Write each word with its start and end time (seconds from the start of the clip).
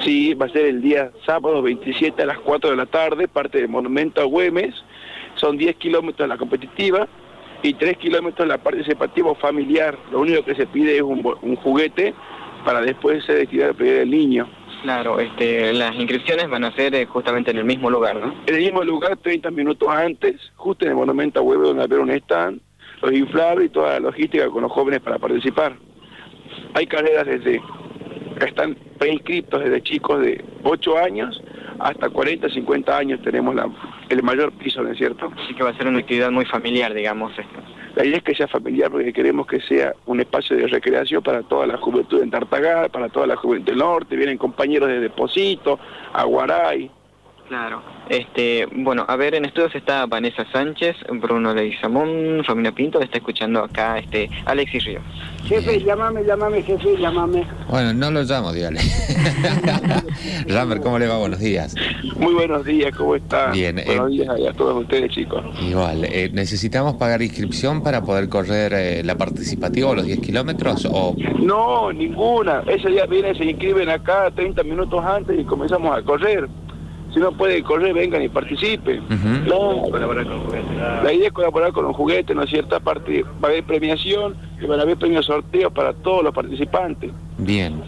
Sí, 0.00 0.34
va 0.34 0.46
a 0.46 0.48
ser 0.50 0.66
el 0.66 0.82
día 0.82 1.10
sábado 1.26 1.62
27 1.62 2.22
a 2.22 2.26
las 2.26 2.38
4 2.38 2.70
de 2.70 2.76
la 2.76 2.86
tarde, 2.86 3.28
parte 3.28 3.58
del 3.58 3.68
Monumento 3.68 4.20
a 4.20 4.24
Güemes. 4.24 4.74
Son 5.36 5.56
10 5.56 5.76
kilómetros 5.76 6.28
la 6.28 6.36
competitiva 6.36 7.08
y 7.62 7.74
3 7.74 7.96
kilómetros 7.98 8.46
la 8.46 8.58
participativa 8.58 9.34
familiar. 9.36 9.98
Lo 10.10 10.20
único 10.20 10.44
que 10.44 10.54
se 10.54 10.66
pide 10.66 10.96
es 10.96 11.02
un, 11.02 11.22
un 11.42 11.56
juguete 11.56 12.14
para 12.64 12.80
después 12.80 13.24
ser 13.24 13.36
destinado 13.36 13.72
a 13.72 13.74
pedir 13.74 14.00
el 14.00 14.10
niño. 14.10 14.48
Claro, 14.82 15.20
este, 15.20 15.72
las 15.72 15.94
inscripciones 15.94 16.48
van 16.48 16.64
a 16.64 16.74
ser 16.74 16.94
eh, 16.94 17.06
justamente 17.06 17.52
en 17.52 17.58
el 17.58 17.64
mismo 17.64 17.88
lugar, 17.88 18.16
¿no? 18.16 18.34
En 18.46 18.54
el 18.54 18.62
mismo 18.62 18.82
lugar, 18.82 19.16
30 19.16 19.50
minutos 19.52 19.88
antes, 19.88 20.36
justo 20.56 20.84
en 20.84 20.90
el 20.90 20.96
Monumento 20.96 21.38
a 21.38 21.42
Güemes, 21.42 21.68
donde 21.68 21.84
haber 21.84 22.00
un 22.00 22.10
stand, 22.10 22.60
los 23.00 23.12
inflables 23.12 23.66
y 23.66 23.68
toda 23.70 23.92
la 23.94 24.00
logística 24.00 24.48
con 24.48 24.62
los 24.62 24.72
jóvenes 24.72 25.00
para 25.00 25.18
participar. 25.18 25.76
Hay 26.74 26.86
carreras 26.86 27.26
desde 27.26 27.60
están 28.40 28.76
preinscriptos 29.02 29.64
desde 29.64 29.82
chicos 29.82 30.20
de 30.20 30.44
8 30.62 30.98
años 30.98 31.42
hasta 31.80 32.08
40, 32.08 32.48
50 32.48 32.96
años 32.96 33.20
tenemos 33.22 33.52
la, 33.52 33.68
el 34.08 34.22
mayor 34.22 34.52
piso, 34.52 34.80
¿no 34.80 34.90
es 34.90 34.98
cierto? 34.98 35.32
Así 35.42 35.54
que 35.54 35.64
va 35.64 35.70
a 35.70 35.76
ser 35.76 35.88
una 35.88 35.98
actividad 35.98 36.30
muy 36.30 36.44
familiar, 36.44 36.94
digamos. 36.94 37.32
La 37.96 38.04
idea 38.04 38.18
es 38.18 38.22
que 38.22 38.36
sea 38.36 38.46
familiar 38.46 38.92
porque 38.92 39.12
queremos 39.12 39.48
que 39.48 39.60
sea 39.60 39.92
un 40.06 40.20
espacio 40.20 40.56
de 40.56 40.68
recreación 40.68 41.20
para 41.20 41.42
toda 41.42 41.66
la 41.66 41.78
juventud 41.78 42.22
en 42.22 42.30
Tartagal, 42.30 42.90
para 42.90 43.08
toda 43.08 43.26
la 43.26 43.34
juventud 43.34 43.72
del 43.72 43.78
norte, 43.78 44.14
vienen 44.14 44.38
compañeros 44.38 44.88
de 44.88 45.00
Deposito, 45.00 45.80
Aguaray, 46.12 46.88
Claro. 47.48 47.82
Este, 48.08 48.66
bueno, 48.74 49.04
a 49.08 49.16
ver, 49.16 49.34
en 49.34 49.44
estudios 49.44 49.74
está 49.74 50.06
Vanessa 50.06 50.44
Sánchez, 50.52 50.96
Bruno 51.20 51.54
Leguizamón, 51.54 52.42
Romina 52.44 52.72
Pinto, 52.72 53.00
está 53.00 53.18
escuchando 53.18 53.60
acá 53.60 53.98
este 53.98 54.30
Alexis 54.44 54.84
Ríos. 54.84 55.02
Jefe, 55.44 55.82
llámame, 55.82 56.24
llámame, 56.24 56.62
jefe, 56.62 56.96
llámame. 56.98 57.46
Bueno, 57.68 57.92
no 57.92 58.10
lo 58.10 58.22
llamo, 58.22 58.52
dígale. 58.52 58.80
Rammer, 60.46 60.80
¿cómo 60.80 60.98
le 60.98 61.08
va? 61.08 61.18
Buenos 61.18 61.40
días. 61.40 61.74
Muy 62.16 62.34
buenos 62.34 62.64
días, 62.64 62.94
¿cómo 62.96 63.16
está? 63.16 63.50
Bien. 63.50 63.80
Buenos 63.84 64.10
eh, 64.10 64.14
días 64.14 64.28
a 64.50 64.52
todos 64.52 64.82
ustedes, 64.82 65.10
chicos. 65.10 65.44
Igual, 65.60 66.04
eh, 66.04 66.30
¿necesitamos 66.32 66.94
pagar 66.94 67.22
inscripción 67.22 67.82
para 67.82 68.02
poder 68.02 68.28
correr 68.28 68.72
eh, 68.74 69.02
la 69.04 69.16
participativa 69.16 69.90
o 69.90 69.94
los 69.94 70.06
10 70.06 70.20
kilómetros? 70.20 70.86
O... 70.90 71.16
No, 71.40 71.92
ninguna. 71.92 72.62
Ese 72.66 72.88
día 72.88 73.06
vienen, 73.06 73.36
se 73.36 73.44
inscriben 73.44 73.88
acá 73.88 74.30
30 74.30 74.62
minutos 74.62 75.04
antes 75.04 75.38
y 75.38 75.44
comenzamos 75.44 75.96
a 75.96 76.02
correr. 76.02 76.48
Si 77.12 77.20
no 77.20 77.32
puede 77.32 77.62
correr, 77.62 77.92
vengan 77.92 78.22
y 78.22 78.28
participen. 78.28 79.00
Ujú. 79.04 79.28
No, 79.48 79.98
la 81.02 81.12
idea 81.12 81.26
es 81.26 81.32
colaborar 81.32 81.72
con 81.72 81.84
los 81.84 81.94
juguetes, 81.96 82.34
¿no 82.34 82.42
es 82.42 82.50
cierto? 82.50 82.76
Aparte, 82.76 83.22
va 83.22 83.48
a 83.48 83.50
haber 83.50 83.64
premiación 83.64 84.34
y 84.60 84.66
van 84.66 84.78
a 84.80 84.82
haber 84.82 84.96
premios 84.96 85.26
sorteos 85.26 85.72
para 85.72 85.92
todos 85.92 86.24
los 86.24 86.34
participantes. 86.34 87.10
Bien. 87.38 87.82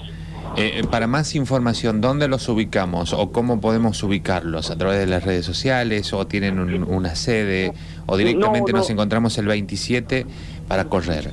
Eh, 0.56 0.82
para 0.90 1.06
más 1.06 1.34
información, 1.34 2.00
¿dónde 2.00 2.28
los 2.28 2.48
ubicamos 2.48 3.12
o 3.12 3.32
cómo 3.32 3.60
podemos 3.60 4.02
ubicarlos? 4.02 4.70
¿A 4.70 4.76
través 4.76 4.98
de 5.00 5.06
las 5.06 5.24
redes 5.24 5.44
sociales 5.44 6.12
o 6.12 6.26
tienen 6.26 6.58
un- 6.60 6.84
una 6.84 7.14
sede 7.16 7.72
o 8.06 8.16
directamente 8.16 8.70
No, 8.72 8.76
no. 8.76 8.82
nos 8.82 8.90
encontramos 8.90 9.36
el 9.38 9.46
27 9.46 10.26
para 10.68 10.84
correr? 10.84 11.32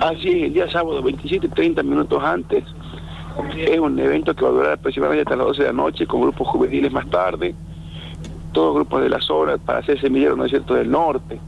Así 0.00 0.28
es, 0.28 0.44
el 0.44 0.54
día 0.54 0.70
sábado 0.70 1.02
27, 1.02 1.48
30 1.48 1.82
minutos 1.82 2.22
antes. 2.24 2.64
Es 3.56 3.78
un 3.78 3.98
evento 3.98 4.34
que 4.34 4.44
va 4.44 4.50
a 4.50 4.52
durar 4.52 4.72
aproximadamente 4.72 5.22
hasta 5.22 5.36
las 5.36 5.46
12 5.48 5.62
de 5.62 5.68
la 5.68 5.72
noche, 5.72 6.06
con 6.06 6.22
grupos 6.22 6.48
juveniles 6.48 6.92
más 6.92 7.08
tarde, 7.10 7.54
todos 8.52 8.74
grupos 8.74 9.02
de 9.02 9.08
la 9.10 9.20
zona 9.20 9.58
para 9.58 9.80
hacer 9.80 10.00
semillero, 10.00 10.36
¿no 10.36 10.44
es 10.44 10.50
cierto?, 10.50 10.74
del 10.74 10.90
norte. 10.90 11.40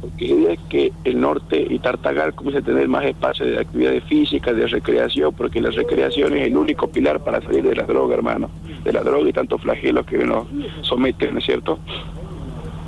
Porque 0.00 0.28
la 0.28 0.34
idea 0.34 0.52
es 0.52 0.60
que 0.68 0.92
el 1.04 1.20
norte 1.20 1.66
y 1.70 1.78
Tartagal 1.78 2.34
comience 2.34 2.58
a 2.58 2.62
tener 2.62 2.88
más 2.88 3.04
espacio 3.04 3.46
de 3.46 3.58
actividades 3.58 4.04
físicas, 4.04 4.56
de 4.56 4.66
recreación, 4.66 5.32
porque 5.32 5.60
la 5.60 5.70
recreación 5.70 6.36
es 6.36 6.48
el 6.48 6.56
único 6.56 6.88
pilar 6.88 7.20
para 7.20 7.40
salir 7.40 7.62
de 7.62 7.76
la 7.76 7.84
droga, 7.84 8.14
hermano. 8.14 8.50
De 8.84 8.92
la 8.92 9.02
droga 9.02 9.28
y 9.28 9.32
tantos 9.32 9.62
flagelos 9.62 10.04
que 10.04 10.18
nos 10.18 10.46
someten, 10.82 11.32
¿no 11.32 11.38
es 11.38 11.44
cierto? 11.44 11.78